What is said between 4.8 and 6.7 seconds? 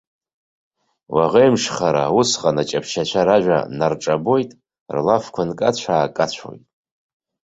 рлафқәа нкацәа-аакацәоит.